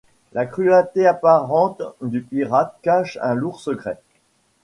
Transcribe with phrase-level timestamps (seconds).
[0.33, 4.01] La cruaté apparente du pirate cache un lourd secret.